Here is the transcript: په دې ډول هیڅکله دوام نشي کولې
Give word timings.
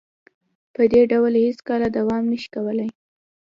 په 0.73 0.81
دې 0.91 1.01
ډول 1.11 1.33
هیڅکله 1.45 1.87
دوام 1.97 2.23
نشي 2.31 2.49
کولې 2.55 2.87